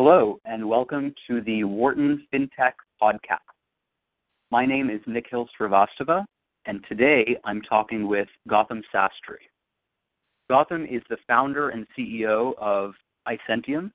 Hello, 0.00 0.38
and 0.44 0.64
welcome 0.64 1.12
to 1.26 1.40
the 1.40 1.64
Wharton 1.64 2.24
FinTech 2.32 2.74
Podcast. 3.02 3.38
My 4.52 4.64
name 4.64 4.90
is 4.90 5.00
Nikhil 5.08 5.48
Srivastava, 5.60 6.24
and 6.66 6.84
today 6.88 7.36
I'm 7.44 7.60
talking 7.62 8.06
with 8.06 8.28
Gautam 8.48 8.82
Sastry. 8.94 9.48
Gautam 10.48 10.84
is 10.84 11.02
the 11.10 11.16
founder 11.26 11.70
and 11.70 11.84
CEO 11.98 12.56
of 12.58 12.92
iSentium, 13.26 13.90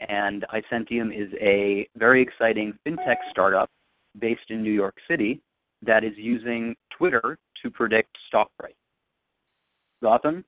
and 0.00 0.44
iSentium 0.52 1.16
is 1.16 1.32
a 1.40 1.88
very 1.96 2.20
exciting 2.20 2.76
fintech 2.84 3.18
startup 3.30 3.70
based 4.18 4.50
in 4.50 4.60
New 4.60 4.72
York 4.72 4.96
City 5.08 5.40
that 5.82 6.02
is 6.02 6.14
using 6.16 6.74
Twitter 6.98 7.38
to 7.62 7.70
predict 7.70 8.10
stock 8.26 8.50
price. 8.58 8.74
Gautam, 10.02 10.42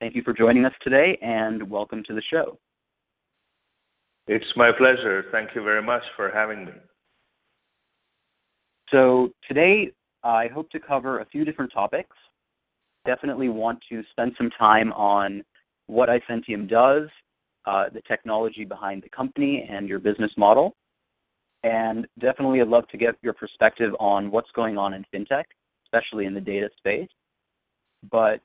thank 0.00 0.14
you 0.14 0.22
for 0.22 0.32
joining 0.32 0.64
us 0.64 0.72
today, 0.80 1.18
and 1.20 1.68
welcome 1.68 2.02
to 2.04 2.14
the 2.14 2.22
show. 2.30 2.58
It's 4.28 4.46
my 4.56 4.70
pleasure. 4.76 5.24
Thank 5.30 5.50
you 5.54 5.62
very 5.62 5.82
much 5.82 6.02
for 6.16 6.30
having 6.32 6.64
me. 6.64 6.72
So, 8.90 9.30
today 9.46 9.92
I 10.24 10.48
hope 10.48 10.70
to 10.70 10.80
cover 10.80 11.20
a 11.20 11.26
few 11.26 11.44
different 11.44 11.72
topics. 11.72 12.16
Definitely 13.04 13.48
want 13.48 13.78
to 13.88 14.02
spend 14.10 14.32
some 14.36 14.50
time 14.58 14.92
on 14.92 15.44
what 15.86 16.08
iSentium 16.08 16.68
does, 16.68 17.08
uh, 17.66 17.84
the 17.92 18.00
technology 18.08 18.64
behind 18.64 19.04
the 19.04 19.08
company, 19.08 19.68
and 19.70 19.88
your 19.88 20.00
business 20.00 20.32
model. 20.36 20.74
And 21.62 22.06
definitely, 22.18 22.60
I'd 22.60 22.68
love 22.68 22.88
to 22.88 22.96
get 22.96 23.14
your 23.22 23.32
perspective 23.32 23.92
on 24.00 24.30
what's 24.32 24.50
going 24.54 24.76
on 24.76 24.94
in 24.94 25.04
fintech, 25.14 25.44
especially 25.84 26.26
in 26.26 26.34
the 26.34 26.40
data 26.40 26.68
space. 26.76 27.08
But 28.10 28.40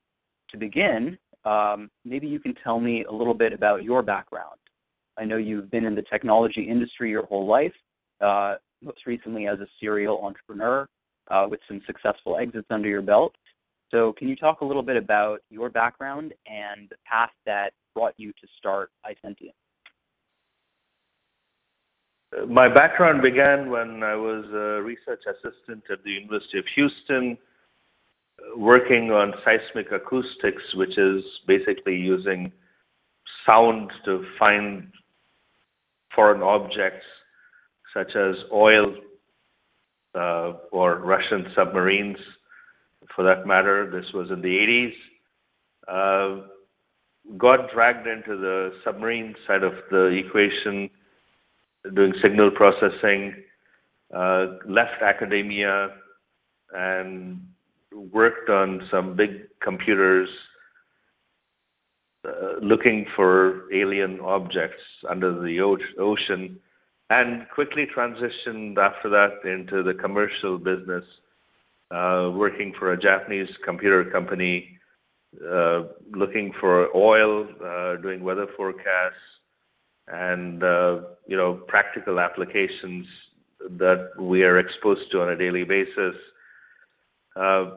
to 0.51 0.57
begin, 0.57 1.17
um, 1.45 1.89
maybe 2.05 2.27
you 2.27 2.39
can 2.39 2.53
tell 2.63 2.79
me 2.79 3.03
a 3.05 3.11
little 3.11 3.33
bit 3.33 3.53
about 3.53 3.83
your 3.83 4.03
background. 4.03 4.60
I 5.17 5.25
know 5.25 5.37
you've 5.37 5.69
been 5.71 5.85
in 5.85 5.95
the 5.95 6.03
technology 6.03 6.67
industry 6.69 7.09
your 7.09 7.25
whole 7.25 7.47
life, 7.47 7.73
uh, 8.21 8.55
most 8.81 9.05
recently 9.05 9.47
as 9.47 9.59
a 9.59 9.67
serial 9.79 10.23
entrepreneur 10.23 10.87
uh, 11.29 11.47
with 11.49 11.59
some 11.67 11.81
successful 11.85 12.37
exits 12.37 12.67
under 12.69 12.89
your 12.89 13.01
belt. 13.01 13.35
So, 13.91 14.13
can 14.17 14.29
you 14.29 14.37
talk 14.37 14.61
a 14.61 14.65
little 14.65 14.83
bit 14.83 14.95
about 14.95 15.41
your 15.49 15.69
background 15.69 16.33
and 16.47 16.87
the 16.89 16.95
path 17.05 17.31
that 17.45 17.73
brought 17.93 18.13
you 18.17 18.31
to 18.31 18.47
start 18.57 18.89
iSentium? 19.05 19.51
My 22.47 22.73
background 22.73 23.21
began 23.21 23.69
when 23.69 24.03
I 24.03 24.15
was 24.15 24.45
a 24.53 24.81
research 24.81 25.23
assistant 25.27 25.83
at 25.91 26.01
the 26.05 26.11
University 26.11 26.59
of 26.59 26.65
Houston, 26.75 27.37
working 28.55 29.11
on 29.11 29.33
seismic 29.43 29.91
acoustics, 29.91 30.63
which 30.75 30.97
is 30.97 31.23
basically 31.45 31.95
using 31.95 32.53
sound 33.49 33.91
to 34.05 34.23
find 34.39 34.87
foreign 36.15 36.41
objects 36.41 37.05
such 37.93 38.15
as 38.15 38.35
oil 38.51 38.95
uh, 40.15 40.53
or 40.71 40.99
Russian 40.99 41.45
submarines, 41.55 42.17
for 43.15 43.23
that 43.23 43.45
matter. 43.45 43.89
This 43.91 44.11
was 44.13 44.29
in 44.31 44.41
the 44.41 44.91
80s. 45.87 46.41
Uh, 46.41 46.47
got 47.37 47.71
dragged 47.73 48.07
into 48.07 48.37
the 48.37 48.71
submarine 48.83 49.35
side 49.47 49.63
of 49.63 49.73
the 49.89 50.21
equation, 50.25 50.89
doing 51.93 52.13
signal 52.23 52.51
processing, 52.51 53.33
uh, 54.15 54.57
left 54.67 55.01
academia, 55.01 55.89
and 56.73 57.41
worked 57.91 58.49
on 58.49 58.81
some 58.91 59.15
big 59.15 59.47
computers 59.61 60.29
uh, 62.27 62.59
looking 62.61 63.05
for 63.15 63.71
alien 63.73 64.19
objects 64.21 64.83
under 65.09 65.41
the 65.41 65.59
ocean 65.99 66.59
and 67.09 67.45
quickly 67.53 67.85
transitioned 67.95 68.77
after 68.77 69.09
that 69.09 69.43
into 69.43 69.83
the 69.83 69.93
commercial 69.93 70.57
business, 70.57 71.03
uh, 71.91 72.31
working 72.33 72.73
for 72.79 72.93
a 72.93 72.99
Japanese 72.99 73.49
computer 73.65 74.05
company, 74.05 74.79
uh, 75.45 75.81
looking 76.11 76.53
for 76.59 76.95
oil, 76.95 77.47
uh, 77.65 78.01
doing 78.01 78.23
weather 78.23 78.47
forecasts, 78.55 79.15
and 80.07 80.63
uh, 80.63 81.01
you 81.27 81.35
know 81.35 81.59
practical 81.67 82.19
applications 82.19 83.05
that 83.77 84.09
we 84.19 84.43
are 84.43 84.57
exposed 84.57 85.11
to 85.11 85.21
on 85.21 85.29
a 85.29 85.37
daily 85.37 85.63
basis. 85.65 86.15
Uh, 87.35 87.71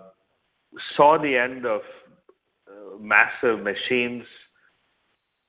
saw 0.97 1.19
the 1.21 1.37
end 1.37 1.67
of 1.67 1.81
massive 3.01 3.63
machines 3.63 4.25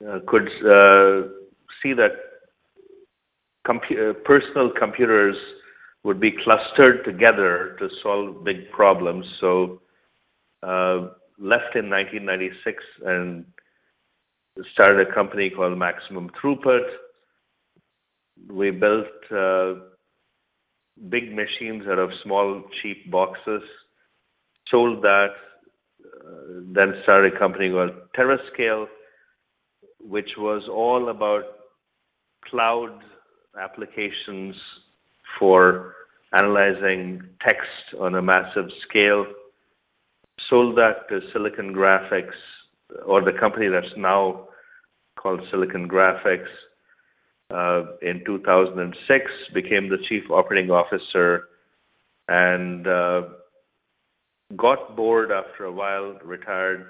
uh, 0.07 0.19
could 0.27 0.47
uh, 0.65 1.27
see 1.81 1.93
that 1.93 2.11
compu- 3.67 4.11
uh, 4.11 4.13
personal 4.25 4.71
computers 4.77 5.35
would 6.03 6.19
be 6.19 6.31
clustered 6.43 7.03
together 7.03 7.75
to 7.79 7.89
solve 8.03 8.43
big 8.43 8.69
problems. 8.71 9.25
So, 9.41 9.81
uh, 10.61 11.09
left 11.37 11.75
in 11.75 11.89
1996 11.89 12.83
and 13.05 13.45
started 14.73 15.07
a 15.07 15.13
company 15.13 15.49
called 15.49 15.77
Maximum 15.77 16.29
Throughput. 16.41 16.85
We 18.49 18.71
built 18.71 19.07
uh, 19.31 19.73
big 21.09 21.35
machines 21.35 21.83
out 21.89 21.99
of 21.99 22.09
small, 22.23 22.63
cheap 22.81 23.09
boxes, 23.11 23.61
sold 24.69 25.01
that, 25.01 25.29
then 26.73 26.93
started 27.03 27.33
a 27.33 27.39
company 27.39 27.69
called 27.69 27.91
TerraScale, 28.17 28.87
which 29.99 30.29
was 30.37 30.63
all 30.71 31.09
about 31.09 31.43
cloud 32.49 32.99
applications 33.61 34.55
for 35.39 35.95
analyzing 36.37 37.21
text 37.41 37.99
on 37.99 38.15
a 38.15 38.21
massive 38.21 38.69
scale. 38.87 39.25
Sold 40.49 40.77
that 40.77 41.07
to 41.09 41.21
Silicon 41.33 41.73
Graphics, 41.73 42.35
or 43.05 43.21
the 43.23 43.31
company 43.39 43.67
that's 43.67 43.93
now 43.97 44.47
called 45.17 45.41
Silicon 45.49 45.87
Graphics, 45.87 46.47
uh, 47.51 47.83
in 48.01 48.23
2006. 48.25 49.25
Became 49.53 49.89
the 49.89 49.97
chief 50.09 50.23
operating 50.29 50.71
officer, 50.71 51.47
and 52.27 52.87
uh, 52.87 53.21
got 54.55 54.95
bored 54.95 55.31
after 55.31 55.65
a 55.65 55.71
while, 55.71 56.17
retired, 56.23 56.85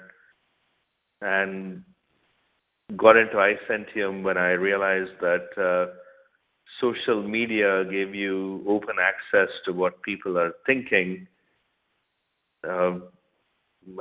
and 1.20 1.82
got 2.96 3.16
into 3.16 3.34
iSentium 3.34 4.22
when 4.22 4.36
I 4.36 4.50
realized 4.50 5.18
that 5.20 5.48
uh, 5.56 5.92
social 6.80 7.22
media 7.22 7.84
gave 7.84 8.14
you 8.14 8.64
open 8.68 8.96
access 9.00 9.48
to 9.64 9.72
what 9.72 10.02
people 10.02 10.38
are 10.38 10.52
thinking. 10.66 11.26
Uh, 12.68 12.98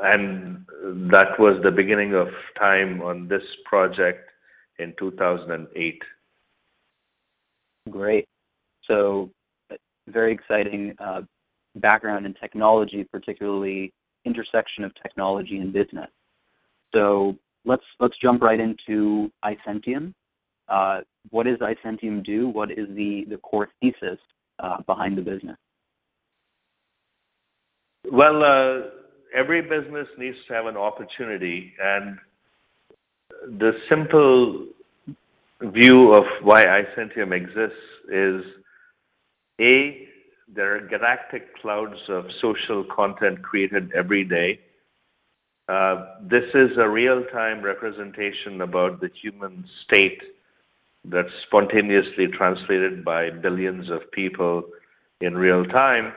and 0.02 0.66
that 1.12 1.40
was 1.40 1.62
the 1.64 1.72
beginning 1.72 2.14
of 2.16 2.28
time 2.60 3.02
on 3.02 3.28
this 3.28 3.44
project 3.66 4.30
in 4.80 4.94
2008. 5.00 6.02
Great. 7.90 8.28
So, 8.88 9.30
very 10.08 10.34
exciting 10.34 10.96
uh, 11.00 11.22
background 11.76 12.26
in 12.26 12.34
technology, 12.34 13.04
particularly 13.04 13.94
intersection 14.26 14.84
of 14.84 14.92
technology 15.02 15.58
and 15.58 15.72
business. 15.72 16.10
So, 16.94 17.36
let's 17.66 17.84
let's 18.00 18.16
jump 18.22 18.42
right 18.42 18.60
into 18.60 19.32
iSentium. 19.44 20.14
Uh, 20.68 21.02
what 21.30 21.46
does 21.46 21.60
iSentium 21.60 22.26
do? 22.26 22.48
What 22.50 22.72
is 22.72 22.88
the 22.96 23.26
the 23.30 23.38
core 23.38 23.70
thesis 23.82 24.20
uh, 24.60 24.82
behind 24.86 25.18
the 25.18 25.22
business? 25.22 25.58
Well, 28.12 28.44
uh, 28.44 28.90
every 29.36 29.62
business 29.62 30.08
needs 30.18 30.38
to 30.48 30.54
have 30.54 30.68
an 30.68 30.78
opportunity, 30.78 31.74
and 31.82 32.18
the 33.60 33.72
simple 33.90 34.68
view 35.62 36.14
of 36.14 36.24
why 36.44 36.64
iSentium 36.66 37.32
exists 37.36 37.78
is 38.10 38.42
a 39.60 40.05
there 40.56 40.78
are 40.78 40.88
galactic 40.88 41.56
clouds 41.62 42.00
of 42.10 42.26
social 42.42 42.86
content 42.96 43.44
created 43.44 43.92
every 43.94 44.24
day 44.24 44.60
uh, 45.68 46.06
this 46.22 46.44
is 46.54 46.78
a 46.78 46.88
real-time 46.88 47.64
representation 47.64 48.62
about 48.62 49.02
the 49.02 49.10
human 49.22 49.66
state 49.84 50.22
that's 51.06 51.30
spontaneously 51.48 52.28
translated 52.38 53.04
by 53.04 53.30
billions 53.32 53.90
of 53.90 54.00
people 54.12 54.64
in 55.22 55.36
real 55.36 55.66
time. 55.66 56.14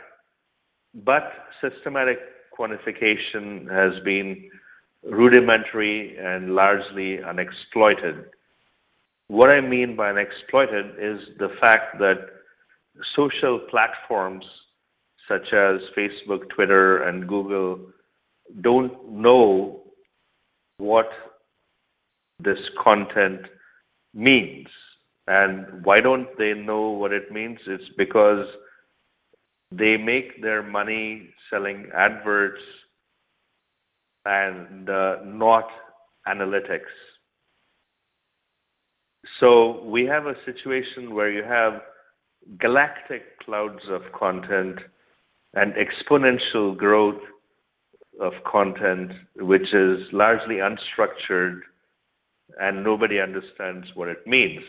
But 0.95 1.33
systematic 1.63 2.19
quantification 2.59 3.71
has 3.71 4.03
been 4.05 4.51
rudimentary 5.03 6.17
and 6.19 6.55
largely 6.55 7.23
unexploited. 7.23 8.27
What 9.29 9.49
I 9.49 9.63
mean 9.63 9.97
by 9.97 10.11
unexploited 10.11 10.87
is 10.99 11.21
the 11.39 11.49
fact 11.61 11.99
that 12.01 12.38
social 13.15 13.61
platforms 13.71 14.45
such 15.29 15.53
as 15.53 15.81
Facebook, 15.97 16.49
Twitter, 16.55 17.03
and 17.03 17.29
Google 17.29 17.81
don't 18.63 19.11
know 19.13 19.83
what 20.79 21.09
this 22.43 22.59
content 22.83 23.43
means. 24.15 24.69
And 25.27 25.85
why 25.85 25.97
don't 25.97 26.29
they 26.39 26.55
know 26.55 26.91
what 26.91 27.13
it 27.13 27.31
means? 27.31 27.59
It's 27.67 27.85
because 27.99 28.47
they 29.71 29.97
make 29.99 30.41
their 30.41 30.63
money 30.63 31.29
selling 31.51 31.91
adverts 31.95 32.63
and 34.25 34.89
uh, 34.89 35.17
not 35.25 35.69
analytics. 36.27 36.93
So 39.41 39.85
we 39.85 40.07
have 40.07 40.27
a 40.27 40.35
situation 40.47 41.15
where 41.15 41.31
you 41.31 41.45
have 41.45 41.83
galactic 42.61 43.39
clouds 43.45 43.83
of 43.91 44.03
content 44.19 44.79
and 45.55 45.75
exponential 45.75 46.77
growth 46.77 47.21
of 48.21 48.33
content, 48.51 49.13
which 49.37 49.75
is 49.75 49.99
largely 50.13 50.57
unstructured 50.57 51.61
and 52.59 52.83
nobody 52.83 53.21
understands 53.21 53.87
what 53.95 54.09
it 54.09 54.27
means. 54.27 54.63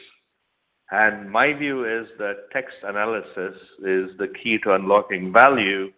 And 0.91 1.31
my 1.31 1.53
view 1.53 1.85
is 1.85 2.07
that 2.17 2.49
text 2.51 2.75
analysis 2.83 3.55
is 3.79 4.09
the 4.17 4.27
key 4.41 4.57
to 4.63 4.73
unlocking 4.73 5.31
value. 5.31 5.91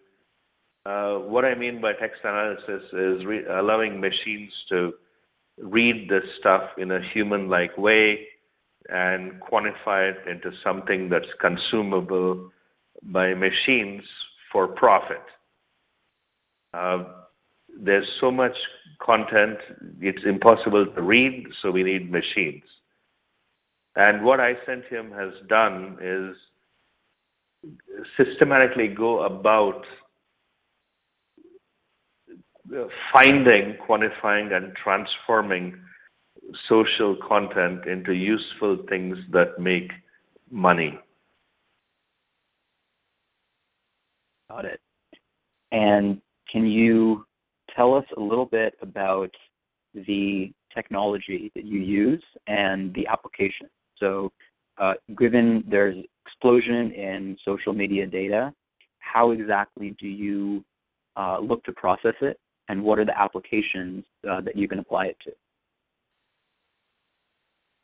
Uh, 0.84 1.18
what 1.28 1.44
I 1.44 1.54
mean 1.54 1.80
by 1.80 1.92
text 1.92 2.20
analysis 2.24 2.82
is 2.92 3.24
re- 3.26 3.46
allowing 3.46 4.00
machines 4.00 4.52
to 4.68 4.92
read 5.58 6.08
this 6.08 6.24
stuff 6.40 6.62
in 6.78 6.90
a 6.90 7.00
human 7.12 7.48
like 7.48 7.76
way 7.78 8.26
and 8.88 9.40
quantify 9.40 10.10
it 10.10 10.16
into 10.28 10.50
something 10.64 11.08
that's 11.08 11.24
consumable 11.40 12.50
by 13.02 13.34
machines 13.34 14.02
for 14.50 14.68
profit. 14.68 15.22
Uh, 16.74 17.04
there's 17.80 18.08
so 18.20 18.30
much 18.30 18.56
content, 19.00 19.58
it's 20.00 20.22
impossible 20.26 20.86
to 20.94 21.02
read, 21.02 21.46
so 21.62 21.70
we 21.70 21.82
need 21.82 22.10
machines. 22.10 22.62
And 23.96 24.24
what 24.24 24.40
iSentium 24.40 25.12
has 25.12 25.32
done 25.48 25.98
is 26.00 26.36
systematically 28.16 28.88
go 28.88 29.22
about 29.22 29.82
finding, 33.12 33.76
quantifying, 33.86 34.52
and 34.52 34.74
transforming 34.82 35.76
social 36.68 37.16
content 37.26 37.86
into 37.86 38.12
useful 38.12 38.78
things 38.88 39.16
that 39.32 39.58
make 39.58 39.90
money. 40.50 40.98
Got 44.50 44.64
it. 44.66 44.80
And 45.70 46.20
can 46.50 46.66
you 46.66 47.24
tell 47.74 47.94
us 47.94 48.04
a 48.16 48.20
little 48.20 48.46
bit 48.46 48.74
about 48.82 49.30
the 49.94 50.52
technology 50.74 51.50
that 51.54 51.64
you 51.64 51.80
use 51.80 52.22
and 52.46 52.92
the 52.94 53.06
application? 53.06 53.68
So, 53.98 54.30
uh, 54.78 54.94
given 55.18 55.64
there's 55.68 55.96
explosion 56.26 56.92
in 56.92 57.36
social 57.44 57.72
media 57.72 58.06
data, 58.06 58.52
how 58.98 59.30
exactly 59.30 59.94
do 60.00 60.06
you 60.06 60.64
uh, 61.16 61.38
look 61.40 61.62
to 61.64 61.72
process 61.72 62.14
it, 62.20 62.38
and 62.68 62.82
what 62.82 62.98
are 62.98 63.04
the 63.04 63.18
applications 63.18 64.04
uh, 64.30 64.40
that 64.40 64.56
you 64.56 64.66
can 64.68 64.78
apply 64.78 65.06
it 65.06 65.16
to? 65.24 65.32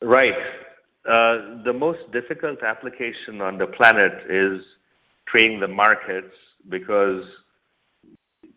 Right. 0.03 0.35
Uh, 1.05 1.63
the 1.65 1.73
most 1.73 1.99
difficult 2.13 2.63
application 2.63 3.41
on 3.41 3.59
the 3.59 3.67
planet 3.67 4.13
is 4.29 4.61
trading 5.27 5.61
the 5.61 5.69
markets 5.69 6.35
because 6.69 7.23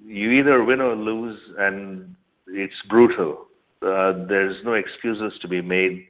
you 0.03 0.31
either 0.31 0.63
win 0.63 0.81
or 0.81 0.95
lose, 0.95 1.39
and 1.57 2.15
it's 2.47 2.73
brutal. 2.89 3.45
Uh, 3.81 4.25
there's 4.27 4.55
no 4.65 4.73
excuses 4.73 5.33
to 5.41 5.47
be 5.47 5.61
made. 5.61 6.07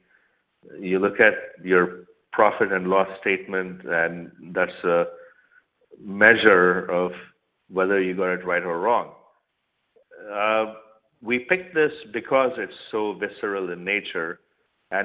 You 0.78 0.98
look 0.98 1.20
at 1.20 1.64
your 1.64 2.04
profit 2.32 2.72
and 2.72 2.88
loss 2.88 3.08
statement, 3.20 3.82
and 3.84 4.30
that's 4.54 4.84
a 4.84 5.04
measure 6.00 6.90
of 6.90 7.12
whether 7.70 8.00
you 8.00 8.16
got 8.16 8.32
it 8.32 8.44
right 8.46 8.62
or 8.62 8.80
wrong. 8.80 9.12
Uh, 10.32 10.74
we 11.22 11.40
picked 11.48 11.74
this 11.74 11.92
because 12.12 12.50
it's 12.58 12.72
so 12.90 13.14
visceral 13.14 13.72
in 13.72 13.84
nature 13.84 14.40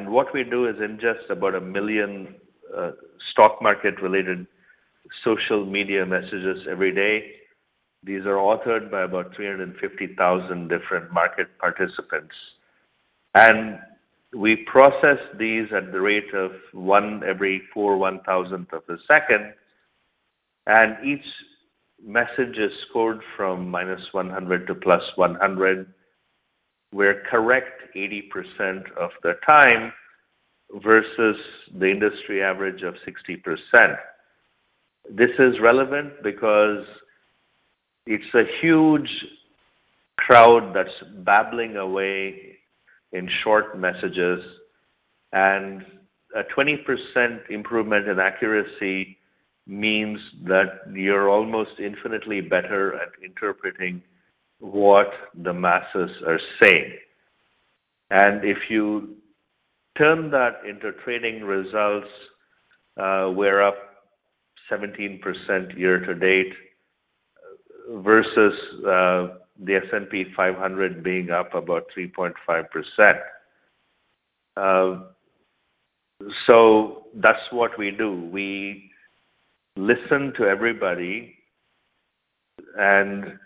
what 0.10 0.34
we 0.34 0.44
do 0.44 0.68
is 0.68 0.76
ingest 0.76 1.30
about 1.30 1.56
a 1.56 1.62
million 1.62 2.36
uh, 2.76 2.92
stock 3.32 3.62
market 3.62 4.02
related 4.02 4.46
social 5.24 5.66
media 5.66 6.06
messages 6.06 6.68
every 6.70 6.94
day. 6.94 7.32
These 8.04 8.26
are 8.26 8.36
authored 8.36 8.92
by 8.92 9.04
about 9.04 9.36
350,000 9.36 10.68
different 10.68 11.12
market 11.12 11.48
participants. 11.60 12.36
And 13.34 13.80
we 14.36 14.66
process 14.72 15.20
these 15.40 15.68
at 15.76 15.92
the 15.92 16.02
rate 16.02 16.34
of 16.34 16.52
one 16.74 17.22
every 17.28 17.62
four 17.74 17.98
one 17.98 18.20
thousandth 18.26 18.74
of 18.74 18.84
a 18.90 18.98
second. 19.08 19.54
And 20.66 20.98
each 21.06 21.26
message 22.06 22.58
is 22.58 22.72
scored 22.90 23.22
from 23.36 23.70
minus 23.70 24.02
100 24.12 24.68
to 24.68 24.76
plus 24.76 25.02
100 25.16 25.94
we're 26.92 27.24
correct 27.30 27.82
80% 27.96 28.92
of 29.00 29.12
the 29.24 29.34
time 29.46 29.92
versus 30.84 31.36
the 31.78 31.90
industry 31.90 32.44
average 32.44 32.82
of 32.84 32.96
60%. 33.08 33.98
This 35.10 35.30
is 35.40 35.56
relevant 35.62 36.14
because 36.24 36.86
it's 38.06 38.34
a 38.34 38.44
huge 38.62 39.10
crowd 40.18 40.74
that's 40.76 40.90
babbling 41.24 41.78
away 41.78 42.58
in 43.14 43.30
short 43.44 43.78
messages 43.78 44.40
and 45.32 45.86
a 46.36 46.44
20% 46.58 47.50
improvement 47.50 48.08
in 48.08 48.20
accuracy 48.20 49.18
means 49.66 50.20
that 50.46 50.82
you're 50.94 51.30
almost 51.30 51.72
infinitely 51.80 52.42
better 52.42 52.96
at 52.96 53.10
interpreting 53.24 54.02
what 54.60 55.08
the 55.44 55.54
masses 55.54 56.10
are 56.26 56.40
saying. 56.62 56.98
And 58.10 58.44
if 58.44 58.58
you 58.70 59.16
turn 59.98 60.32
that 60.32 60.62
into 60.68 60.92
trading 61.04 61.44
results, 61.44 62.08
uh, 62.98 63.32
we're 63.36 63.62
up 63.62 63.76
17% 64.72 65.78
year 65.78 66.00
to 66.00 66.16
date 66.16 66.54
versus 67.90 68.54
uh, 68.80 69.38
the 69.64 69.76
S&P 69.76 70.26
500 70.36 71.04
being 71.04 71.30
up 71.32 71.54
about 71.54 71.84
3.5%. 71.98 72.34
Uh, 74.56 75.04
so 76.50 77.06
that's 77.16 77.40
what 77.52 77.78
we 77.78 77.92
do. 77.92 78.30
We 78.32 78.92
listen 79.76 80.34
to 80.38 80.46
everybody 80.46 81.36
and 82.78 83.38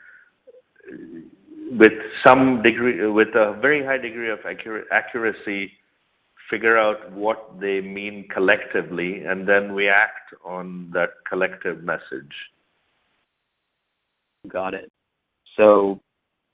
with 1.71 1.93
some 2.25 2.62
degree, 2.62 3.05
with 3.07 3.29
a 3.29 3.57
very 3.62 3.83
high 3.83 3.98
degree 3.98 4.29
of 4.29 4.39
accuracy, 4.91 5.71
figure 6.50 6.77
out 6.77 7.12
what 7.13 7.60
they 7.60 7.79
mean 7.81 8.27
collectively, 8.33 9.24
and 9.24 9.48
then 9.48 9.74
we 9.74 9.88
act 9.88 10.33
on 10.43 10.89
that 10.93 11.10
collective 11.29 11.83
message. 11.83 12.33
Got 14.48 14.74
it. 14.74 14.91
So, 15.57 16.00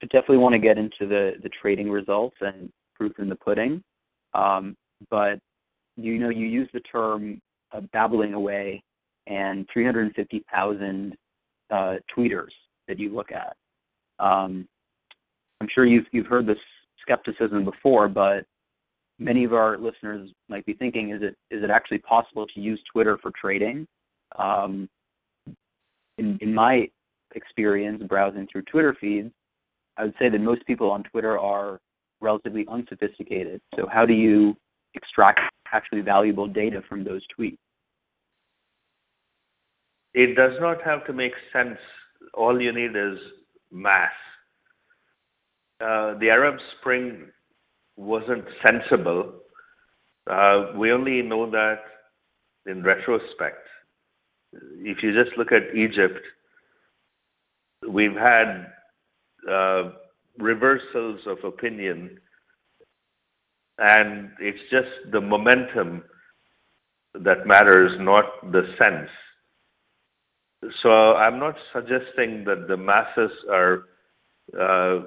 I 0.04 0.06
definitely 0.08 0.38
want 0.38 0.54
to 0.54 0.60
get 0.60 0.78
into 0.78 1.08
the 1.08 1.34
the 1.42 1.50
trading 1.62 1.90
results 1.90 2.36
and 2.42 2.72
proof 2.96 3.14
in 3.20 3.30
the 3.30 3.36
pudding, 3.36 3.84
um, 4.34 4.76
but 5.10 5.40
you 5.96 6.20
know 6.20 6.30
you 6.30 6.46
use 6.46 6.70
the 6.74 6.82
term 6.82 7.42
uh, 7.74 7.82
babbling 7.92 8.34
away 8.34 8.84
and 9.28 9.68
350,000 9.74 11.16
uh, 11.70 11.96
tweeters 12.16 12.52
that 12.88 13.00
you 13.00 13.14
look 13.14 13.32
at. 13.32 13.56
Um, 14.20 14.68
I'm 15.62 15.68
sure 15.74 15.86
you've 15.86 16.06
you've 16.12 16.28
heard 16.28 16.48
this 16.48 16.58
skepticism 17.02 17.66
before, 17.66 18.08
but 18.08 18.46
many 19.20 19.44
of 19.44 19.54
our 19.54 19.78
listeners 19.78 20.30
might 20.50 20.66
be 20.66 20.74
thinking, 20.74 21.12
is 21.12 21.22
it 21.22 21.36
is 21.56 21.64
it 21.64 21.70
actually 21.70 22.00
possible 22.00 22.46
to 22.48 22.60
use 22.60 22.82
Twitter 22.92 23.18
for 23.22 23.32
trading? 23.40 23.88
Um, 24.38 24.90
in, 26.18 26.38
in 26.42 26.54
my 26.54 26.90
experience 27.36 28.02
browsing 28.08 28.48
through 28.52 28.64
Twitter 28.64 28.96
feeds, 29.00 29.32
I 29.98 30.04
would 30.04 30.14
say 30.20 30.30
that 30.30 30.40
most 30.40 30.66
people 30.66 30.90
on 30.92 31.04
Twitter 31.04 31.38
are 31.38 31.80
relatively 32.22 32.66
unsophisticated. 32.70 33.62
So 33.76 33.88
how 33.92 34.06
do 34.06 34.14
you 34.14 34.56
extract 34.96 35.40
actually 35.72 36.02
valuable 36.02 36.48
data 36.48 36.82
from 36.88 37.04
those 37.04 37.22
tweets? 37.38 37.58
It 40.14 40.36
does 40.36 40.54
not 40.60 40.82
have 40.84 41.06
to 41.06 41.14
make 41.14 41.34
sense. 41.54 41.78
All 42.34 42.60
you 42.60 42.74
need 42.74 42.96
is 42.96 43.20
mass. 43.72 44.12
Uh, 45.80 46.18
the 46.20 46.30
Arab 46.30 46.56
Spring 46.80 47.28
wasn't 47.96 48.46
sensible. 48.64 49.34
Uh, 50.30 50.74
we 50.76 50.92
only 50.92 51.22
know 51.22 51.50
that 51.50 51.80
in 52.66 52.84
retrospect. 52.84 53.66
If 54.54 55.04
you 55.04 55.14
just 55.14 55.38
look 55.38 55.52
at 55.52 55.76
Egypt, 55.76 56.24
we've 57.88 58.16
had 58.16 58.68
uh, 59.50 59.92
reversals 60.38 61.20
of 61.28 61.38
opinion, 61.44 62.20
and 63.78 64.32
it's 64.40 64.60
just 64.72 65.12
the 65.12 65.22
momentum 65.22 66.04
that 67.14 67.46
matters, 67.46 67.92
not 68.00 68.52
the 68.52 68.64
sense. 68.78 69.10
So 70.84 70.90
I'm 70.90 71.40
not 71.40 71.56
suggesting 71.74 72.46
that 72.46 72.66
the 72.68 72.78
masses 72.78 73.32
are 73.52 73.84
uh, 74.60 75.04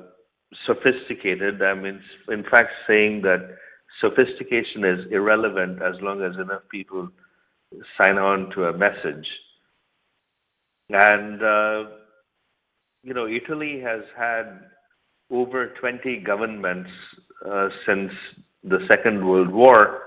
sophisticated. 0.67 1.61
I'm 1.63 1.85
in, 1.85 2.01
in 2.29 2.45
fact 2.45 2.71
saying 2.87 3.23
that 3.23 3.57
sophistication 4.01 4.85
is 4.85 5.13
irrelevant 5.13 5.83
as 5.83 6.01
long 6.01 6.23
as 6.23 6.35
enough 6.41 6.63
people 6.71 7.09
sign 8.01 8.17
on 8.19 8.51
to 8.55 8.65
a 8.65 8.77
message. 8.77 9.27
And, 10.89 11.43
uh, 11.43 11.91
you 13.03 13.15
know, 13.15 13.27
Italy 13.27 13.81
has 13.85 14.03
had 14.17 14.61
over 15.31 15.73
20 15.81 16.19
governments 16.27 16.91
uh, 17.49 17.69
since 17.87 18.11
the 18.65 18.79
Second 18.91 19.27
World 19.27 19.51
War. 19.51 20.03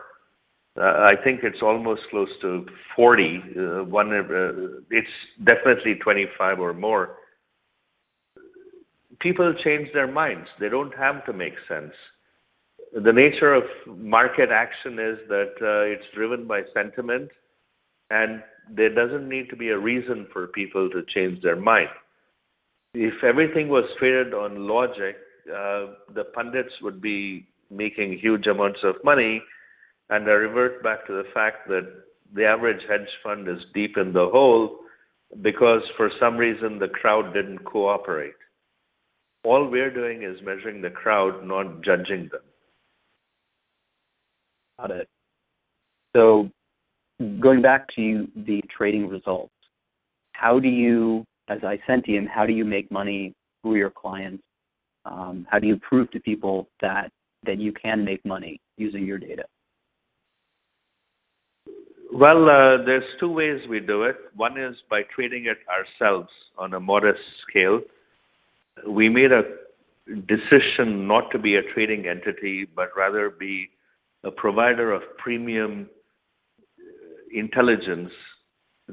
Uh, 0.80 0.84
I 0.84 1.14
think 1.24 1.42
it's 1.44 1.62
almost 1.62 2.02
close 2.10 2.30
to 2.42 2.66
40. 2.96 3.42
Uh, 3.56 3.84
one, 3.84 4.12
uh, 4.12 4.82
it's 4.90 5.08
definitely 5.44 5.96
25 6.04 6.60
or 6.60 6.74
more. 6.74 7.18
People 9.20 9.54
change 9.64 9.90
their 9.94 10.12
minds. 10.12 10.48
They 10.60 10.70
don't 10.70 10.94
have 10.98 11.24
to 11.26 11.34
make 11.34 11.54
sense. 11.68 11.94
The 12.94 13.14
nature 13.14 13.54
of 13.54 13.64
market 13.88 14.50
action 14.52 14.94
is 14.94 15.18
that 15.28 15.54
uh, 15.62 15.92
it's 15.92 16.04
driven 16.16 16.48
by 16.48 16.62
sentiment, 16.74 17.30
and 18.10 18.42
there 18.70 18.94
doesn't 18.94 19.30
need 19.30 19.50
to 19.50 19.56
be 19.56 19.70
a 19.70 19.78
reason 19.78 20.28
for 20.34 20.48
people 20.48 20.90
to 20.90 21.04
change 21.14 21.42
their 21.44 21.56
mind. 21.56 21.90
If 22.96 23.24
everything 23.24 23.70
was 23.70 23.86
traded 24.00 24.34
on 24.34 24.68
logic, 24.68 25.18
uh, 25.50 25.94
the 26.14 26.26
pundits 26.34 26.74
would 26.82 27.02
be 27.02 27.48
making 27.72 28.20
huge 28.20 28.46
amounts 28.48 28.80
of 28.84 28.96
money, 29.04 29.42
and 30.14 30.30
I 30.30 30.34
revert 30.34 30.84
back 30.84 31.08
to 31.08 31.14
the 31.14 31.24
fact 31.34 31.68
that 31.70 31.88
the 32.36 32.46
average 32.46 32.82
hedge 32.88 33.08
fund 33.24 33.48
is 33.48 33.58
deep 33.74 33.98
in 33.98 34.14
the 34.14 34.30
hole 34.32 34.78
because 35.42 35.82
for 35.98 36.12
some 36.20 36.38
reason 36.38 36.78
the 36.78 36.88
crowd 36.88 37.34
didn't 37.34 37.66
cooperate. 37.66 38.36
All 39.44 39.68
we're 39.68 39.92
doing 39.92 40.22
is 40.22 40.38
measuring 40.46 40.84
the 40.84 40.92
crowd, 40.92 41.44
not 41.44 41.82
judging 41.84 42.30
them. 42.32 42.42
Got 44.80 44.92
it. 44.92 45.10
So, 46.16 46.50
going 47.40 47.64
back 47.64 47.88
to 47.96 48.28
the 48.36 48.62
trading 48.76 49.08
results, 49.10 49.52
how 50.34 50.60
do 50.60 50.68
you, 50.68 51.26
as 51.50 51.60
iSentium, 51.62 52.28
how 52.30 52.46
do 52.46 52.54
you 52.54 52.66
make 52.66 52.92
money 52.92 53.34
for 53.64 53.78
your 53.78 53.90
clients? 53.90 54.44
Um, 55.06 55.48
how 55.50 55.58
do 55.58 55.66
you 55.66 55.78
prove 55.78 56.12
to 56.12 56.20
people 56.20 56.68
that 56.82 57.10
that 57.46 57.60
you 57.60 57.74
can 57.74 58.06
make 58.06 58.24
money 58.26 58.62
using 58.78 59.06
your 59.06 59.18
data? 59.18 59.44
Well, 62.24 62.46
uh, 62.46 62.86
there's 62.86 63.04
two 63.20 63.30
ways 63.30 63.60
we 63.70 63.82
do 63.82 64.04
it. 64.04 64.16
One 64.34 64.58
is 64.58 64.76
by 64.90 65.02
trading 65.14 65.46
it 65.46 65.58
ourselves 65.68 66.30
on 66.58 66.74
a 66.74 66.80
modest 66.80 67.20
scale. 67.46 67.82
We 68.88 69.10
made 69.10 69.34
a 69.34 69.42
decision 70.08 71.06
not 71.06 71.32
to 71.32 71.38
be 71.38 71.58
a 71.58 71.62
trading 71.74 72.06
entity, 72.08 72.66
but 72.74 72.92
rather 72.96 73.30
be 73.30 73.68
a 74.24 74.32
provider 74.32 74.94
of 74.94 75.02
premium 75.18 75.90
intelligence 77.36 78.12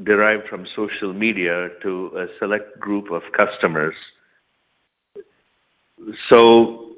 derived 0.02 0.49
from 0.49 0.66
social 0.75 1.12
media 1.12 1.68
to 1.84 2.10
a 2.16 2.26
select 2.40 2.80
group 2.80 3.12
of 3.12 3.22
customers. 3.38 3.94
So 6.32 6.96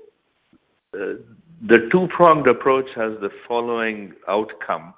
uh, 0.94 1.20
the 1.68 1.90
two-pronged 1.92 2.46
approach 2.48 2.86
has 2.96 3.20
the 3.20 3.28
following 3.46 4.14
outcome, 4.26 4.94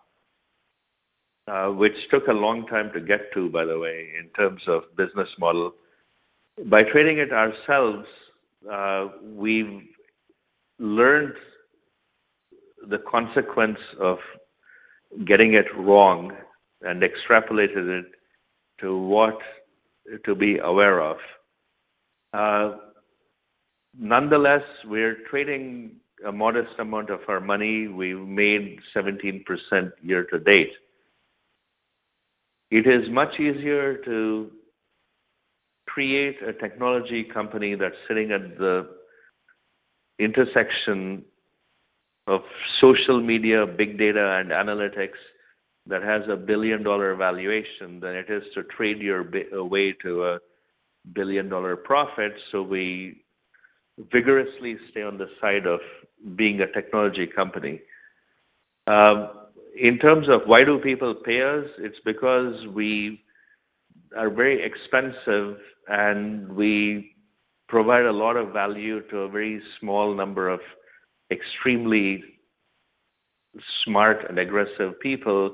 uh, 1.46 1.66
which 1.68 1.96
took 2.10 2.26
a 2.28 2.32
long 2.32 2.66
time 2.66 2.90
to 2.94 3.00
get 3.00 3.32
to, 3.34 3.48
by 3.50 3.64
the 3.64 3.78
way, 3.78 4.08
in 4.18 4.28
terms 4.30 4.62
of 4.66 4.82
business 4.96 5.28
model. 5.38 5.72
By 6.66 6.80
trading 6.92 7.18
it 7.18 7.32
ourselves, 7.32 8.06
uh, 8.70 9.08
we've 9.22 9.82
learned 10.78 11.34
the 12.88 12.98
consequence 13.10 13.78
of 14.00 14.18
getting 15.26 15.54
it 15.54 15.66
wrong 15.76 16.32
and 16.82 17.02
extrapolated 17.02 18.00
it 18.00 18.06
to 18.80 18.96
what 18.96 19.38
to 20.24 20.34
be 20.34 20.58
aware 20.58 21.00
of. 21.00 21.16
Uh, 22.32 22.76
nonetheless, 23.98 24.62
we're 24.86 25.18
trading 25.30 25.92
a 26.26 26.32
modest 26.32 26.78
amount 26.78 27.10
of 27.10 27.20
our 27.28 27.40
money. 27.40 27.88
We've 27.88 28.18
made 28.18 28.78
17% 28.96 29.44
year 30.02 30.24
to 30.24 30.38
date. 30.40 30.72
It 32.74 32.88
is 32.88 33.08
much 33.08 33.38
easier 33.38 33.98
to 33.98 34.50
create 35.86 36.38
a 36.42 36.52
technology 36.52 37.22
company 37.22 37.76
that's 37.76 37.94
sitting 38.08 38.32
at 38.32 38.58
the 38.58 38.88
intersection 40.18 41.24
of 42.26 42.40
social 42.80 43.22
media, 43.22 43.64
big 43.64 43.96
data, 43.96 44.40
and 44.40 44.50
analytics 44.50 45.20
that 45.86 46.02
has 46.02 46.22
a 46.28 46.34
billion 46.34 46.82
dollar 46.82 47.14
valuation 47.14 48.00
than 48.00 48.16
it 48.16 48.26
is 48.28 48.42
to 48.54 48.64
trade 48.76 48.98
your 48.98 49.22
way 49.68 49.94
to 50.02 50.24
a 50.24 50.38
billion 51.12 51.48
dollar 51.48 51.76
profit. 51.76 52.32
So 52.50 52.60
we 52.60 53.22
vigorously 54.12 54.78
stay 54.90 55.02
on 55.02 55.16
the 55.16 55.28
side 55.40 55.68
of 55.68 55.78
being 56.34 56.60
a 56.60 56.66
technology 56.72 57.28
company. 57.28 57.82
Um, 58.88 59.43
in 59.80 59.98
terms 59.98 60.28
of 60.28 60.42
why 60.46 60.60
do 60.60 60.78
people 60.78 61.14
pay 61.24 61.42
us, 61.42 61.64
it's 61.78 61.98
because 62.04 62.54
we 62.74 63.20
are 64.16 64.30
very 64.30 64.64
expensive 64.64 65.56
and 65.88 66.50
we 66.52 67.14
provide 67.68 68.04
a 68.04 68.12
lot 68.12 68.36
of 68.36 68.52
value 68.52 69.00
to 69.08 69.18
a 69.18 69.28
very 69.28 69.60
small 69.80 70.14
number 70.14 70.48
of 70.48 70.60
extremely 71.30 72.22
smart 73.84 74.18
and 74.28 74.38
aggressive 74.38 74.98
people 75.00 75.52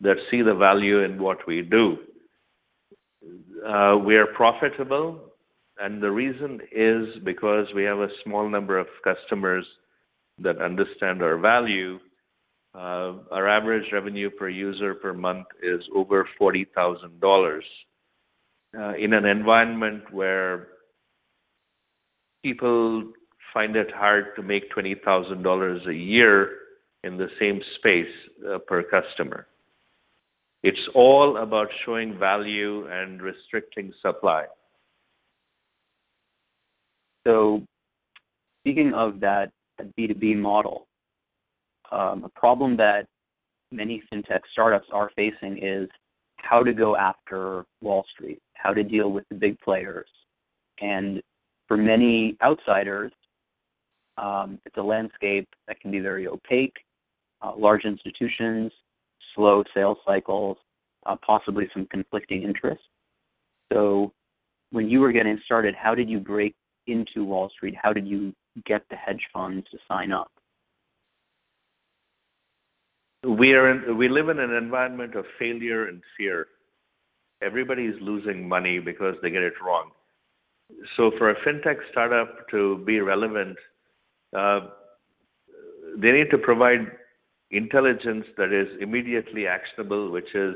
that 0.00 0.16
see 0.30 0.42
the 0.42 0.54
value 0.54 1.02
in 1.04 1.20
what 1.22 1.38
we 1.46 1.62
do. 1.62 1.96
Uh, 3.66 3.96
we 4.04 4.16
are 4.16 4.26
profitable, 4.34 5.32
and 5.78 6.02
the 6.02 6.10
reason 6.10 6.60
is 6.70 7.06
because 7.24 7.66
we 7.74 7.82
have 7.82 7.98
a 7.98 8.08
small 8.24 8.48
number 8.48 8.78
of 8.78 8.86
customers 9.02 9.64
that 10.38 10.60
understand 10.60 11.22
our 11.22 11.38
value. 11.38 11.98
Uh, 12.76 13.14
our 13.32 13.48
average 13.48 13.84
revenue 13.90 14.28
per 14.28 14.50
user 14.50 14.94
per 14.94 15.14
month 15.14 15.46
is 15.62 15.80
over 15.94 16.28
$40,000. 16.38 17.60
Uh, 18.78 18.92
in 18.96 19.14
an 19.14 19.24
environment 19.24 20.02
where 20.12 20.68
people 22.44 23.04
find 23.54 23.76
it 23.76 23.90
hard 23.94 24.36
to 24.36 24.42
make 24.42 24.70
$20,000 24.76 25.88
a 25.88 25.94
year 25.94 26.50
in 27.02 27.16
the 27.16 27.28
same 27.40 27.60
space 27.78 28.12
uh, 28.46 28.58
per 28.58 28.82
customer. 28.82 29.46
It's 30.62 30.88
all 30.94 31.38
about 31.38 31.68
showing 31.86 32.18
value 32.18 32.86
and 32.90 33.22
restricting 33.22 33.92
supply. 34.02 34.44
So, 37.26 37.62
speaking 38.60 38.92
of 38.94 39.20
that 39.20 39.52
B2B 39.98 40.36
model, 40.36 40.85
um, 41.92 42.24
a 42.24 42.28
problem 42.30 42.76
that 42.76 43.06
many 43.72 44.02
fintech 44.12 44.40
startups 44.52 44.88
are 44.92 45.10
facing 45.16 45.58
is 45.62 45.88
how 46.36 46.62
to 46.62 46.72
go 46.72 46.96
after 46.96 47.64
Wall 47.80 48.04
Street, 48.14 48.38
how 48.54 48.72
to 48.72 48.82
deal 48.82 49.10
with 49.10 49.24
the 49.28 49.34
big 49.34 49.58
players. 49.60 50.08
And 50.80 51.22
for 51.66 51.76
many 51.76 52.36
outsiders, 52.42 53.12
um, 54.18 54.58
it's 54.64 54.76
a 54.76 54.82
landscape 54.82 55.48
that 55.66 55.80
can 55.80 55.90
be 55.90 56.00
very 56.00 56.26
opaque, 56.26 56.76
uh, 57.42 57.52
large 57.56 57.84
institutions, 57.84 58.72
slow 59.34 59.62
sales 59.74 59.98
cycles, 60.06 60.56
uh, 61.06 61.16
possibly 61.24 61.68
some 61.72 61.86
conflicting 61.90 62.42
interests. 62.42 62.84
So, 63.72 64.12
when 64.70 64.88
you 64.88 65.00
were 65.00 65.12
getting 65.12 65.38
started, 65.44 65.74
how 65.74 65.94
did 65.94 66.08
you 66.08 66.18
break 66.18 66.54
into 66.86 67.24
Wall 67.24 67.50
Street? 67.50 67.74
How 67.80 67.92
did 67.92 68.06
you 68.06 68.32
get 68.64 68.82
the 68.90 68.96
hedge 68.96 69.22
funds 69.32 69.66
to 69.70 69.78
sign 69.88 70.12
up? 70.12 70.30
We 73.26 73.54
are 73.54 73.94
we 73.94 74.08
live 74.08 74.28
in 74.28 74.38
an 74.38 74.52
environment 74.52 75.16
of 75.16 75.24
failure 75.36 75.88
and 75.88 76.00
fear. 76.16 76.46
Everybody 77.42 77.82
is 77.82 77.96
losing 78.00 78.48
money 78.48 78.78
because 78.78 79.16
they 79.20 79.30
get 79.30 79.42
it 79.42 79.54
wrong. 79.64 79.90
So 80.96 81.10
for 81.18 81.30
a 81.30 81.34
fintech 81.44 81.76
startup 81.90 82.48
to 82.50 82.82
be 82.86 83.00
relevant, 83.00 83.56
uh, 84.36 84.60
they 85.98 86.12
need 86.12 86.30
to 86.30 86.38
provide 86.38 86.86
intelligence 87.50 88.26
that 88.36 88.52
is 88.52 88.68
immediately 88.80 89.46
actionable, 89.48 90.12
which 90.12 90.32
is 90.34 90.54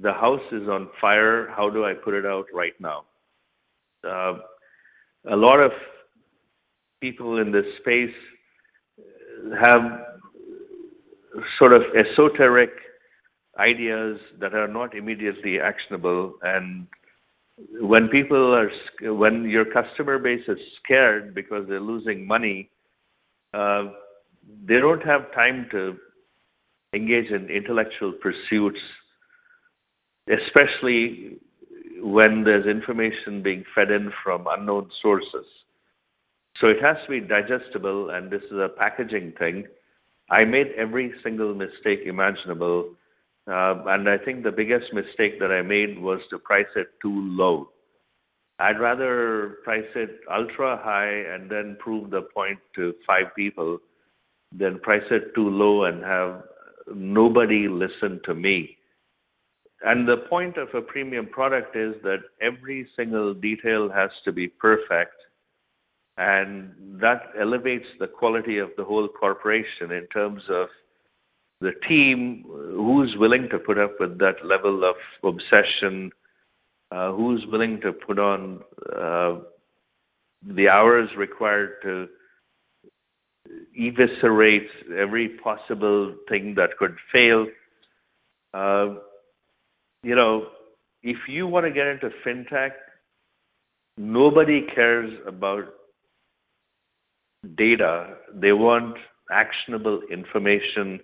the 0.00 0.12
house 0.12 0.40
is 0.50 0.68
on 0.68 0.88
fire. 0.98 1.48
How 1.54 1.68
do 1.68 1.84
I 1.84 1.92
put 1.92 2.14
it 2.14 2.24
out 2.24 2.46
right 2.54 2.74
now? 2.80 3.04
Uh, 4.02 4.38
a 5.30 5.36
lot 5.36 5.60
of 5.60 5.72
people 7.02 7.38
in 7.38 7.52
this 7.52 7.66
space 7.80 8.14
have 9.62 10.11
sort 11.62 11.76
of 11.76 11.82
esoteric 11.94 12.70
ideas 13.56 14.18
that 14.40 14.52
are 14.52 14.66
not 14.66 14.96
immediately 14.96 15.60
actionable. 15.60 16.34
And 16.42 16.88
when 17.80 18.08
people 18.08 18.52
are 18.52 18.68
when 19.12 19.44
your 19.48 19.64
customer 19.64 20.18
base 20.18 20.42
is 20.48 20.58
scared 20.82 21.34
because 21.34 21.68
they're 21.68 21.80
losing 21.80 22.26
money 22.26 22.70
uh, 23.54 23.84
they 24.66 24.76
don't 24.76 25.04
have 25.04 25.32
time 25.34 25.66
to 25.70 25.94
engage 26.94 27.30
in 27.30 27.48
intellectual 27.50 28.12
pursuits 28.20 28.80
especially 30.28 31.38
when 32.00 32.42
there's 32.42 32.66
information 32.66 33.42
being 33.42 33.64
fed 33.74 33.90
in 33.90 34.10
from 34.24 34.46
unknown 34.48 34.88
sources. 35.00 35.46
So 36.60 36.68
it 36.68 36.78
has 36.82 36.96
to 37.04 37.10
be 37.10 37.20
digestible 37.20 38.10
and 38.10 38.30
this 38.30 38.42
is 38.50 38.58
a 38.58 38.70
packaging 38.76 39.34
thing 39.38 39.66
i 40.32 40.44
made 40.44 40.68
every 40.76 41.12
single 41.22 41.54
mistake 41.54 42.00
imaginable 42.06 42.80
uh, 43.46 43.74
and 43.86 44.08
I 44.08 44.18
think 44.18 44.44
the 44.44 44.52
biggest 44.52 44.92
mistake 44.92 45.40
that 45.40 45.50
I 45.50 45.62
made 45.62 45.98
was 45.98 46.20
to 46.30 46.38
price 46.38 46.66
it 46.76 46.88
too 47.02 47.20
low. 47.36 47.70
I'd 48.60 48.78
rather 48.78 49.56
price 49.64 49.88
it 49.96 50.20
ultra 50.32 50.80
high 50.80 51.34
and 51.34 51.50
then 51.50 51.76
prove 51.80 52.10
the 52.10 52.22
point 52.34 52.60
to 52.76 52.94
five 53.04 53.34
people 53.34 53.78
than 54.56 54.78
price 54.78 55.02
it 55.10 55.34
too 55.34 55.48
low 55.48 55.84
and 55.84 56.04
have 56.04 56.42
nobody 56.94 57.66
listen 57.68 58.20
to 58.26 58.34
me. 58.34 58.76
And 59.84 60.06
the 60.06 60.18
point 60.30 60.56
of 60.58 60.68
a 60.74 60.80
premium 60.80 61.26
product 61.26 61.74
is 61.74 61.94
that 62.04 62.18
every 62.40 62.86
single 62.94 63.34
detail 63.34 63.90
has 63.92 64.10
to 64.24 64.30
be 64.30 64.46
perfect. 64.46 65.14
And 66.18 66.72
that 67.00 67.22
elevates 67.40 67.86
the 67.98 68.06
quality 68.06 68.58
of 68.58 68.70
the 68.76 68.84
whole 68.84 69.08
corporation 69.08 69.90
in 69.90 70.06
terms 70.12 70.42
of 70.50 70.68
the 71.60 71.72
team 71.88 72.44
who's 72.46 73.14
willing 73.18 73.48
to 73.50 73.58
put 73.58 73.78
up 73.78 73.92
with 73.98 74.18
that 74.18 74.44
level 74.44 74.82
of 74.84 74.96
obsession, 75.24 76.10
uh, 76.90 77.12
who's 77.12 77.44
willing 77.50 77.80
to 77.82 77.92
put 77.92 78.18
on 78.18 78.60
uh, 78.94 79.40
the 80.44 80.68
hours 80.68 81.08
required 81.16 81.76
to 81.82 82.08
eviscerate 83.78 84.68
every 84.98 85.30
possible 85.42 86.14
thing 86.28 86.54
that 86.56 86.76
could 86.78 86.96
fail. 87.12 87.46
Uh, 88.52 88.96
you 90.02 90.16
know, 90.16 90.46
if 91.02 91.16
you 91.28 91.46
want 91.46 91.66
to 91.66 91.72
get 91.72 91.86
into 91.86 92.10
fintech, 92.26 92.70
nobody 93.96 94.66
cares 94.74 95.12
about 95.26 95.64
data. 97.56 98.14
They 98.34 98.52
want 98.52 98.96
actionable 99.30 100.00
information 100.10 101.00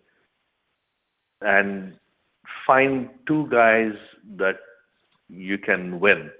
and 1.40 1.94
find 2.66 3.08
two 3.26 3.48
guys 3.50 3.92
that 4.36 4.56
you 5.28 5.58
can 5.58 6.00
win 6.00 6.30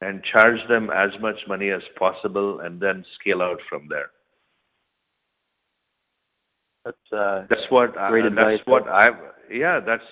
and 0.00 0.22
charge 0.32 0.58
them 0.68 0.90
as 0.90 1.10
much 1.20 1.36
money 1.48 1.70
as 1.70 1.82
possible 1.98 2.60
and 2.60 2.80
then 2.80 3.04
scale 3.20 3.40
out 3.42 3.58
from 3.68 3.86
there. 3.88 4.10
That's 6.84 7.12
uh, 7.12 7.46
that's 7.48 7.70
what 7.70 7.94
great 8.08 8.24
I, 8.24 8.28
advice. 8.28 8.58
That's 8.58 8.68
what 8.68 8.88
I've 8.88 9.20
yeah. 9.50 9.78
That's 9.84 10.02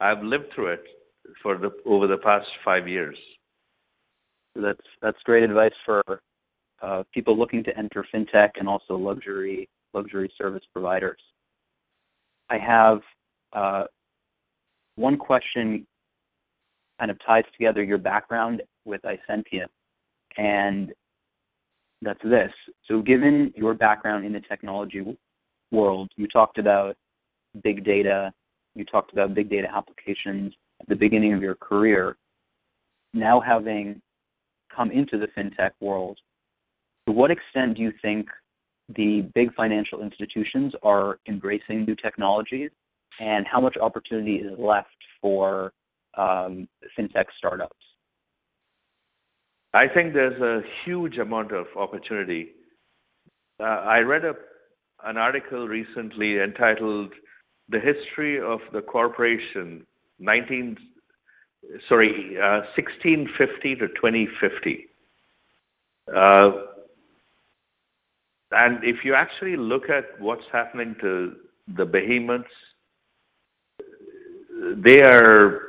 I've 0.00 0.22
lived 0.22 0.46
through 0.54 0.74
it 0.74 0.84
for 1.42 1.58
the 1.58 1.70
over 1.84 2.06
the 2.06 2.18
past 2.18 2.46
five 2.64 2.86
years. 2.86 3.18
That's 4.54 4.86
that's 5.02 5.18
great 5.24 5.42
advice 5.42 5.72
for 5.84 6.02
uh, 6.82 7.02
people 7.12 7.38
looking 7.38 7.64
to 7.64 7.76
enter 7.76 8.04
fintech 8.14 8.50
and 8.56 8.68
also 8.68 8.96
luxury 8.96 9.68
luxury 9.94 10.30
service 10.36 10.62
providers. 10.72 11.20
I 12.50 12.58
have 12.58 13.00
uh, 13.52 13.84
one 14.96 15.16
question 15.16 15.86
kind 16.98 17.10
of 17.10 17.18
ties 17.24 17.44
together 17.52 17.82
your 17.82 17.98
background 17.98 18.62
with 18.84 19.00
Isentium, 19.02 19.66
and 20.36 20.92
that's 22.02 22.22
this. 22.22 22.52
So, 22.86 23.00
given 23.00 23.52
your 23.56 23.74
background 23.74 24.24
in 24.24 24.32
the 24.32 24.40
technology 24.40 25.16
world, 25.72 26.10
you 26.16 26.26
talked 26.28 26.58
about 26.58 26.96
big 27.62 27.84
data, 27.84 28.32
you 28.74 28.84
talked 28.84 29.12
about 29.12 29.34
big 29.34 29.48
data 29.48 29.68
applications 29.74 30.52
at 30.80 30.88
the 30.88 30.94
beginning 30.94 31.32
of 31.32 31.42
your 31.42 31.54
career. 31.54 32.16
Now, 33.14 33.40
having 33.40 34.00
come 34.74 34.90
into 34.90 35.18
the 35.18 35.28
fintech 35.28 35.70
world, 35.80 36.18
to 37.06 37.12
what 37.12 37.30
extent 37.30 37.76
do 37.76 37.82
you 37.82 37.92
think 38.02 38.28
the 38.88 39.28
big 39.34 39.54
financial 39.54 40.02
institutions 40.02 40.72
are 40.82 41.18
embracing 41.28 41.84
new 41.84 41.96
technologies 41.96 42.70
and 43.20 43.46
how 43.50 43.60
much 43.60 43.76
opportunity 43.80 44.36
is 44.36 44.58
left 44.58 44.88
for 45.20 45.72
um, 46.16 46.68
fintech 46.98 47.26
startups? 47.36 47.76
I 49.74 49.86
think 49.92 50.14
there's 50.14 50.40
a 50.40 50.62
huge 50.84 51.18
amount 51.18 51.52
of 51.52 51.66
opportunity. 51.76 52.48
Uh, 53.60 53.64
I 53.64 53.98
read 53.98 54.24
a, 54.24 54.34
an 55.04 55.16
article 55.16 55.68
recently 55.68 56.38
entitled 56.40 57.12
"The 57.68 57.78
History 57.80 58.40
of 58.40 58.60
the 58.72 58.80
Corporation 58.80 59.86
19 60.18 60.76
sorry 61.88 62.36
uh, 62.38 62.64
1650 62.76 63.74
to 63.76 63.88
2050." 63.88 64.86
Uh, 66.08 66.50
and 68.52 68.82
if 68.84 69.04
you 69.04 69.14
actually 69.14 69.56
look 69.56 69.88
at 69.90 70.20
what's 70.20 70.44
happening 70.52 70.94
to 71.00 71.34
the 71.76 71.84
behemoths 71.84 72.48
they 74.84 75.00
are 75.02 75.60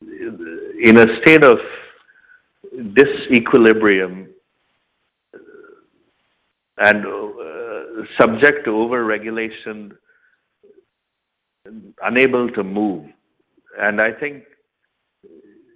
in 0.00 0.98
a 0.98 1.06
state 1.22 1.44
of 1.44 1.58
disequilibrium 2.72 4.28
and 6.78 7.06
uh, 7.06 8.04
subject 8.20 8.64
to 8.64 8.70
over-regulation, 8.70 9.96
unable 12.02 12.50
to 12.50 12.62
move. 12.62 13.06
And 13.78 14.00
I 14.00 14.12
think 14.12 14.44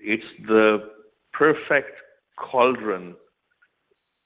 it's 0.02 0.22
the 0.46 0.90
perfect 1.32 1.92
cauldron 2.36 3.16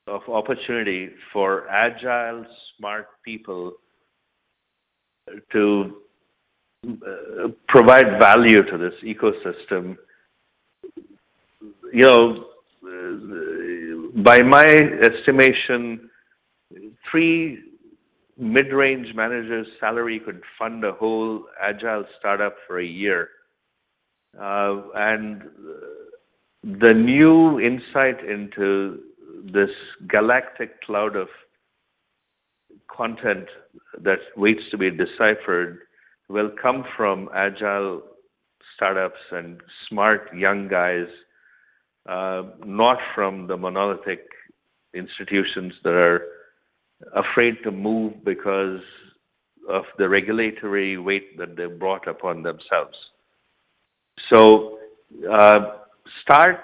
of 0.06 0.22
opportunity 0.28 1.08
for 1.32 1.68
agile, 1.68 2.44
smart 2.76 3.06
people 3.24 3.72
to 5.52 5.96
uh, 6.86 7.48
provide 7.68 8.20
value 8.20 8.62
to 8.70 8.76
this 8.76 8.92
ecosystem, 9.02 9.96
you 11.92 12.04
know, 12.04 12.44
by 14.22 14.38
my 14.38 14.66
estimation, 14.66 16.10
three 17.10 17.58
mid-range 18.36 19.06
managers' 19.14 19.66
salary 19.80 20.20
could 20.20 20.42
fund 20.58 20.84
a 20.84 20.92
whole 20.92 21.44
agile 21.62 22.04
startup 22.18 22.54
for 22.66 22.80
a 22.80 22.84
year. 22.86 23.28
Uh, 24.38 24.82
and 24.96 25.42
the 26.64 26.92
new 26.92 27.60
insight 27.60 28.22
into 28.28 29.00
this 29.52 29.70
galactic 30.09 30.80
cloud 30.83 31.16
of 31.16 31.28
content 32.94 33.46
that 34.02 34.18
waits 34.37 34.62
to 34.70 34.78
be 34.78 34.90
deciphered 34.90 35.80
will 36.28 36.50
come 36.61 36.85
from 36.96 37.28
agile 37.35 38.02
startups 38.74 39.20
and 39.30 39.61
smart 39.88 40.35
young 40.35 40.68
guys, 40.68 41.07
uh, 42.09 42.42
not 42.64 42.98
from 43.14 43.46
the 43.46 43.57
monolithic 43.57 44.26
institutions 44.94 45.72
that 45.83 45.92
are 45.92 46.22
afraid 47.14 47.54
to 47.62 47.70
move 47.70 48.24
because 48.24 48.80
of 49.68 49.85
the 49.98 50.09
regulatory 50.09 50.98
weight 50.98 51.37
that 51.38 51.57
they've 51.57 51.78
brought 51.78 52.07
upon 52.09 52.42
themselves. 52.42 52.96
So, 54.33 54.78
uh, 55.30 55.76
start 56.22 56.61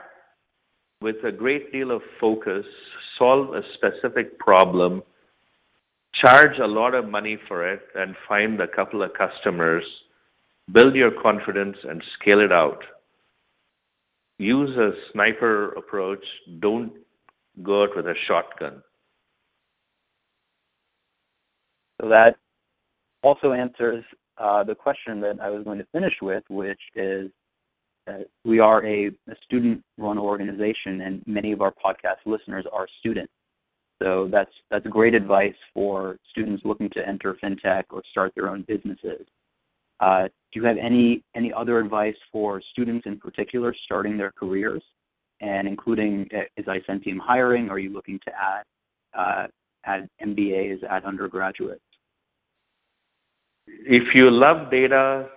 with 1.01 1.17
a 1.25 1.33
great 1.33 1.73
deal 1.73 1.91
of 1.91 2.03
focus, 2.21 2.65
solve 3.19 3.55
a 3.55 3.63
specific 3.75 4.39
problem, 4.39 5.03
charge 6.25 6.59
a 6.63 6.67
lot 6.67 6.95
of 6.95 7.09
money 7.09 7.39
for 7.49 7.67
it 7.71 7.81
and 7.95 8.15
find 8.29 8.61
a 8.61 8.69
couple 8.69 9.03
of 9.03 9.11
customers, 9.15 9.85
build 10.73 10.95
your 10.95 11.11
confidence 11.23 11.77
and 11.89 12.03
scale 12.21 12.41
it 12.41 12.53
out. 12.53 12.83
Use 14.39 14.77
a 14.77 14.91
sniper 15.13 15.73
approach. 15.73 16.25
Don't 16.61 16.93
go 17.63 17.83
out 17.85 17.91
with 17.97 18.07
a 18.07 18.15
shotgun. 18.27 18.83
So 22.01 22.09
that 22.09 22.37
also 23.23 23.53
answers 23.53 24.05
uh, 24.39 24.65
the 24.65 24.75
question 24.75 25.21
that 25.21 25.39
I 25.43 25.51
was 25.51 25.65
going 25.65 25.79
to 25.79 25.87
finish 25.93 26.15
with, 26.23 26.43
which 26.49 26.81
is 26.95 27.31
that 28.07 28.27
we 28.45 28.59
are 28.59 28.85
a, 28.85 29.07
a 29.07 29.37
student 29.45 29.83
run 29.99 30.19
organization, 30.19 31.03
and 31.03 31.23
many 31.27 31.53
of 31.53 31.61
our 31.61 31.73
podcast 31.73 32.19
listeners 32.27 32.65
are 32.73 32.87
students. 33.01 33.33
So 34.03 34.29
that's 34.33 34.53
that's 34.71 34.87
great 34.87 35.15
advice 35.15 35.55
for 35.75 36.17
students 36.31 36.63
looking 36.65 36.89
to 36.91 37.07
enter 37.07 37.37
fintech 37.43 37.85
or 37.91 38.03
start 38.11 38.33
their 38.35 38.49
own 38.49 38.65
businesses. 38.67 39.27
Uh, 40.01 40.23
do 40.23 40.61
you 40.61 40.65
have 40.65 40.79
any 40.79 41.23
any 41.37 41.53
other 41.53 41.79
advice 41.79 42.17
for 42.33 42.63
students 42.73 43.07
in 43.07 43.19
particular 43.19 43.75
starting 43.85 44.17
their 44.17 44.33
careers 44.33 44.83
and 45.41 45.69
including 45.69 46.27
uh, 46.35 46.43
is 46.57 46.65
iSentium 46.65 47.19
hiring? 47.19 47.69
Are 47.69 47.79
you 47.79 47.91
looking 47.91 48.19
to 48.25 48.33
add 48.35 48.65
uh, 49.19 49.47
add 49.85 50.09
MBAs 50.23 50.83
at 50.89 51.05
undergraduates? 51.05 51.83
If 53.67 54.15
you 54.15 54.31
love 54.31 54.71
data 54.71 55.29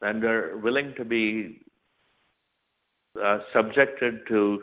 and 0.00 0.24
are 0.24 0.56
willing 0.58 0.94
to 0.96 1.04
be 1.04 1.60
uh, 3.22 3.38
subjected 3.54 4.20
to 4.28 4.62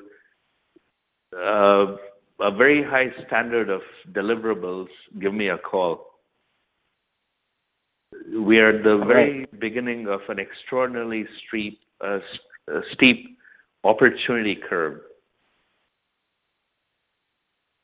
uh, 1.35 1.95
a 2.41 2.51
very 2.57 2.83
high 2.83 3.07
standard 3.27 3.69
of 3.69 3.81
deliverables, 4.11 4.87
give 5.21 5.33
me 5.33 5.49
a 5.49 5.57
call. 5.57 6.05
We 8.33 8.59
are 8.59 8.77
at 8.77 8.83
the 8.83 9.03
very 9.05 9.45
beginning 9.59 10.07
of 10.07 10.21
an 10.29 10.39
extraordinarily 10.39 11.25
steep, 11.47 11.79
uh, 12.03 12.19
uh, 12.71 12.79
steep 12.93 13.37
opportunity 13.83 14.57
curve. 14.69 15.01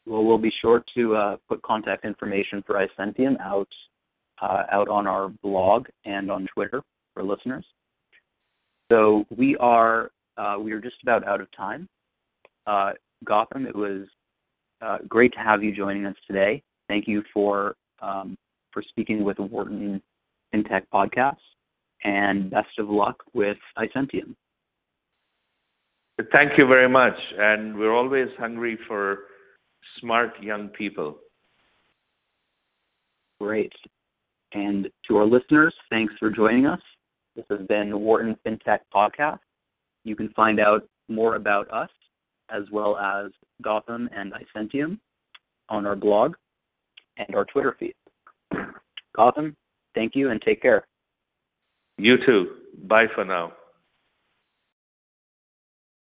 Well, 0.05 0.23
we'll 0.23 0.37
be 0.37 0.51
sure 0.61 0.83
to 0.95 1.15
uh, 1.15 1.37
put 1.47 1.61
contact 1.61 2.05
information 2.05 2.63
for 2.65 2.75
iSentium 2.75 3.39
out 3.39 3.67
uh, 4.41 4.63
out 4.71 4.89
on 4.89 5.05
our 5.05 5.29
blog 5.43 5.85
and 6.05 6.31
on 6.31 6.47
Twitter 6.53 6.81
for 7.13 7.23
listeners. 7.23 7.65
So 8.91 9.25
we 9.37 9.55
are 9.57 10.11
uh, 10.37 10.57
we 10.59 10.71
are 10.71 10.79
just 10.79 10.95
about 11.03 11.27
out 11.27 11.41
of 11.41 11.47
time. 11.55 11.87
Uh, 12.67 12.91
Gautam, 13.25 13.67
it 13.67 13.75
was 13.75 14.07
uh, 14.81 14.97
great 15.07 15.33
to 15.33 15.39
have 15.39 15.63
you 15.63 15.75
joining 15.75 16.05
us 16.05 16.15
today. 16.27 16.63
Thank 16.87 17.07
you 17.07 17.23
for 17.33 17.75
um, 18.01 18.37
for 18.71 18.83
speaking 18.89 19.23
with 19.23 19.37
Wharton 19.37 20.01
FinTech 20.53 20.83
podcast, 20.93 21.35
and 22.03 22.49
best 22.49 22.79
of 22.79 22.89
luck 22.89 23.23
with 23.33 23.57
iSentium. 23.77 24.35
Thank 26.31 26.57
you 26.57 26.67
very 26.67 26.89
much, 26.89 27.15
and 27.37 27.77
we're 27.77 27.93
always 27.95 28.27
hungry 28.37 28.77
for 28.87 29.19
smart 29.99 30.31
young 30.41 30.67
people. 30.69 31.17
Great. 33.39 33.73
And 34.53 34.87
to 35.07 35.17
our 35.17 35.25
listeners, 35.25 35.73
thanks 35.89 36.13
for 36.19 36.29
joining 36.29 36.65
us. 36.65 36.81
This 37.35 37.45
has 37.49 37.65
been 37.67 37.89
the 37.89 37.97
Wharton 37.97 38.35
FinTech 38.45 38.79
Podcast. 38.93 39.39
You 40.03 40.15
can 40.15 40.29
find 40.29 40.59
out 40.59 40.87
more 41.09 41.35
about 41.35 41.71
us 41.71 41.89
as 42.49 42.63
well 42.71 42.97
as 42.97 43.31
Gautam 43.63 44.07
and 44.15 44.33
iSentium 44.33 44.99
on 45.69 45.85
our 45.85 45.95
blog 45.95 46.35
and 47.17 47.35
our 47.35 47.45
Twitter 47.45 47.75
feed. 47.79 47.95
Gautam, 49.17 49.55
thank 49.95 50.15
you 50.15 50.31
and 50.31 50.41
take 50.41 50.61
care. 50.61 50.87
You 51.97 52.15
too. 52.25 52.47
Bye 52.87 53.05
for 53.13 53.23
now. 53.23 53.53